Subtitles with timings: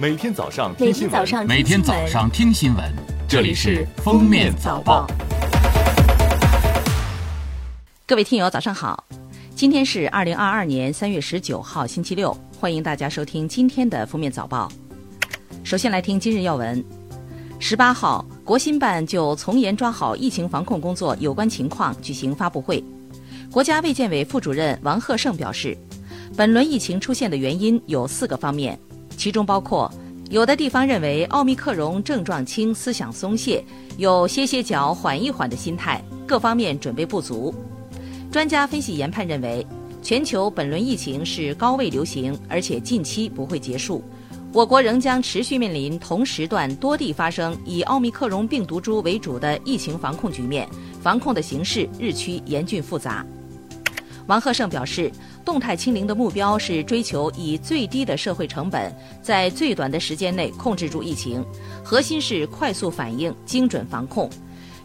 [0.00, 2.82] 每天早上每听新闻，天早上每天早上听新闻，
[3.28, 5.06] 这里是《封面早报》。
[8.06, 9.04] 各位听友，早上好！
[9.54, 14.72] 今天是二零二二年三月十九号，星期六，欢迎大家收听今天的《封面早报》。
[15.62, 16.82] 首先来听今日要闻。
[17.58, 22.82] 十八号，国新办就从严抓好疫情防控工作有关情况举行发布会。
[23.52, 25.76] 国家卫健委副主任王贺胜表示，
[26.34, 28.80] 本轮疫情出现的原因有四个方面，
[29.20, 29.92] 其中包括
[30.30, 33.62] 有的地方认为奥密克戎症状轻、思想松懈，
[33.98, 37.54] 有歇歇脚、缓一缓的心态，各方面准备不足。
[38.32, 39.66] 专家分析研判认为，
[40.02, 44.02] 全球本轮疫情是高位流行，而且近期不会结束。
[44.54, 50.66] 我国仍将持续面临同时段多地发生以奥密克戎病毒株为主的疫情防控局面，
[51.02, 53.26] 防控的形势日趋严峻复杂。
[54.30, 55.10] 王贺胜表示，
[55.44, 61.44] 动态清零的目标是追求以最低的社会成本，在最短的时间内控制住疫情，
[61.82, 64.30] 核心是快速反应、精准防控。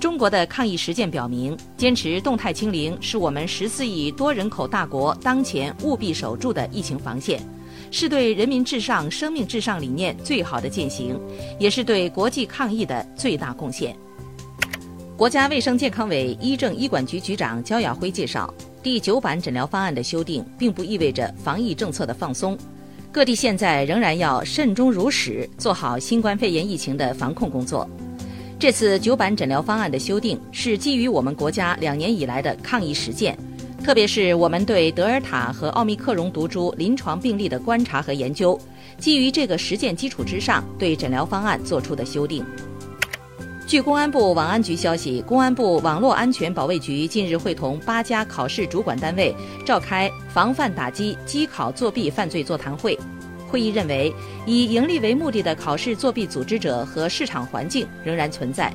[0.00, 7.40] 中国的抗疫实践表明，坚持动态清零是我们十四亿多人口大国当前务必守住的疫情防线，
[7.92, 11.16] 是对人民至上、生命至上理念最好的践行，
[11.60, 13.96] 也是对国际抗疫的最大贡献。
[15.16, 22.56] 国家卫生健康委医政医管局局长焦雅辉介绍，第九版诊疗方案的修订并不意味着防疫政策的放松，
[23.10, 27.88] 各地现在仍然要慎终如始，做好新冠肺炎疫情的防控工作。
[28.56, 33.36] 这次九版诊疗方案的修订是基于我们国家两年以来的抗疫实践，
[33.82, 38.58] 特别是我们对德尔塔和奥密克戎毒株临床病例的观察和研究，
[38.98, 42.44] 基于这个实践基础之上，对诊疗方案做出的修订。
[43.68, 52.98] 据公安部网安局消息，公安部网络安全保卫局近日会同八家考试主管单位召开防范打击机考作弊犯罪座谈会。
[53.46, 54.10] 会议认为，
[54.46, 58.72] 以盈利为目的的考试作弊组织者和市场环境仍然存在，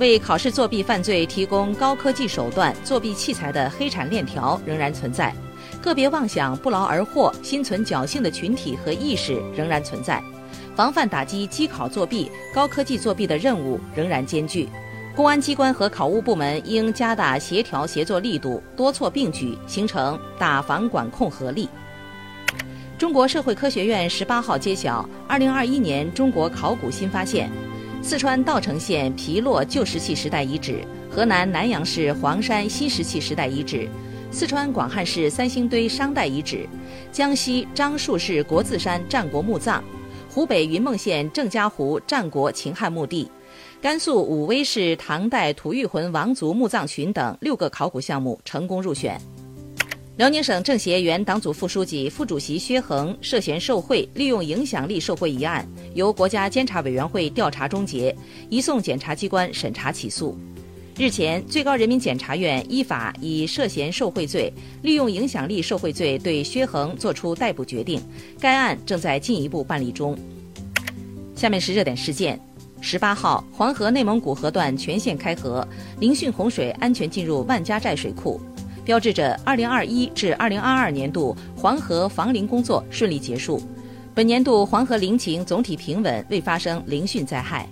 [0.00, 5.32] 为考试作弊犯罪提供高科技手段、作弊器材的黑产链条仍然存在，
[5.80, 10.20] 个别妄想不劳而获、心存侥幸的群体和意识仍然存在，
[10.74, 14.68] 防范打击机考作弊、高科技作弊的任务仍然艰巨。
[15.14, 21.68] 公安机关和考务部门应加大协调协作力度，多措并举，形成打防管控合力。
[22.96, 27.50] 中国社会科学院十八号揭晓，二零二一年中国考古新发现：
[28.02, 33.86] 四川稻城县皮洛旧石器时代遗址，河南南阳市黄山新石器时代遗址，
[34.30, 36.66] 四川广汉市三星堆商代遗址，
[37.10, 39.84] 江西樟树市国字山战国墓葬，
[40.34, 43.30] 湖北云梦县郑家湖战国秦汉墓地，
[43.82, 49.20] 甘肃武威市唐代吐谷浑王族墓葬群等六个考古项目成功入选。
[50.16, 58.16] 辽宁省政协原党组副书记、副主席薛恒涉嫌受贿、利用影响力受贿一案，由国家监察委员会调查终结，
[58.48, 60.34] 移送检察机关审查起诉。
[60.98, 68.00] 日前，最高人民检察院依法以涉嫌受贿罪、利用影响力受贿罪对薛恒作出逮捕决定，
[68.38, 70.16] 该案正在进一步办理中。
[71.34, 72.38] 下面是热点事件：
[72.82, 75.66] 十八号，黄河内蒙古河段全线开河，
[75.98, 78.38] 凌汛洪水安全进入万家寨水库。
[78.84, 83.62] 标志着2021至2022年度黄河防凌工作顺利结束，
[84.14, 87.66] 本年度黄河凌情总体平稳，未发生凌汛灾害。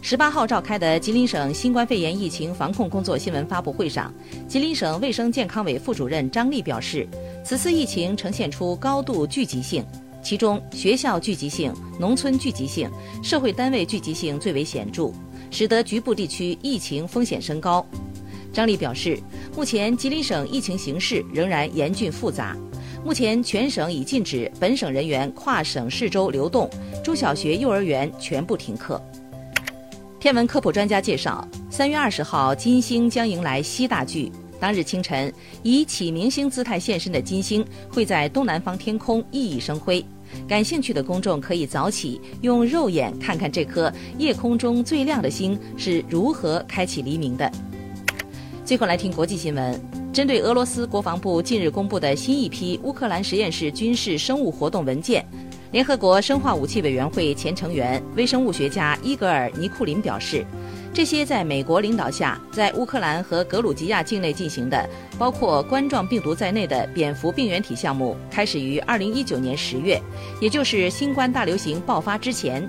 [0.00, 4.12] 十八号召开的吉林省新冠肺炎疫情防控工作新闻发布会上，
[4.46, 7.06] 吉林省卫生健康委副主任张丽表示，
[7.44, 9.84] 此次疫情呈现出高度聚集性，
[10.22, 12.90] 其中学校聚集性、农村聚集性、
[13.22, 15.12] 社会单位聚集性最为显著，
[15.50, 17.84] 使得局部地区疫情风险升高。
[18.50, 19.18] 张丽表示，
[19.54, 22.56] 目前吉林省疫情形势仍然严峻复杂。
[23.04, 26.68] 目前全省已禁止本省人员跨省市州流动，
[27.04, 29.00] 中小学、幼儿园全部停课。
[30.20, 34.32] 天文科普专家介绍，三月二十号，金星将迎来西大距。
[34.58, 40.04] 当日清晨，以启明星姿态现身的金星会在东南方天空熠熠生辉。
[40.48, 47.48] 感兴趣的公众可以早起用肉眼看看这颗夜空中最亮的星是如何开启黎明的。
[48.64, 49.80] 最后来听国际新闻，
[50.12, 55.24] 针对俄罗斯国防部近日公布的新一批乌克兰实验室军事生物活动文件，
[55.70, 60.42] 联合国生化武器委员会前成员、微生物学家伊格尔·尼库林表示，
[60.94, 64.88] 这些在美国领导下在乌克兰和格鲁吉亚境内进行的，
[65.18, 70.00] 包括冠状病毒在内的蝙蝠病原体项目，开始于2019年10月，
[70.40, 72.66] 也就是新冠大流行爆发之前。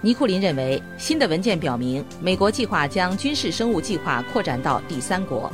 [0.00, 5.50] 尼库林认为，新的文件表明，美国计划将军事生物计划扩展到第三国。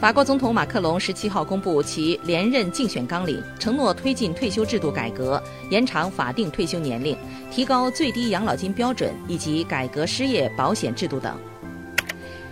[0.00, 7.16] 法国总统马克龙十七号公布其连任竞选纲领，承诺推进退休制度改革，延长法定退休年龄，
[7.50, 11.36] 提高最低养老金标准，以及改革失业保险制度等。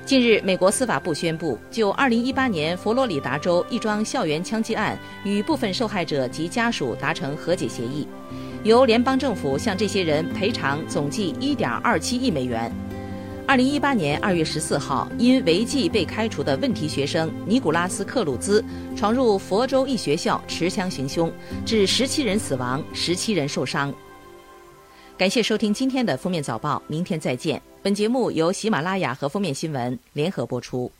[0.05, 8.09] 近日，美国司法部宣布，就2018年佛罗里达州一桩校园枪击案与部分受害者及家属达成和解协议，
[8.65, 12.73] 由联邦政府向这些人赔偿总计1.27亿美元。
[13.49, 18.63] 二零一八年二月十四号，因违纪被开除的问题学生尼古拉斯·克鲁兹
[18.97, 21.33] 闯入佛州一学校持枪行凶，
[21.65, 23.95] 致十七人死亡，十七人受伤。
[25.17, 27.63] 感谢收听今天的封面早报，明天再见。
[27.85, 30.91] 本节目由喜马拉雅和封面新闻联合播出。